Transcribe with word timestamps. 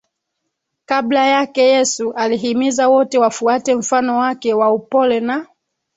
Kabla 0.85 1.27
yake 1.27 1.61
Yesu 1.63 2.13
alihimiza 2.13 2.89
wote 2.89 3.17
wafuate 3.17 3.75
mfano 3.75 4.17
wake 4.17 4.53
wa 4.53 4.71
upole 4.73 5.19
na 5.19 5.47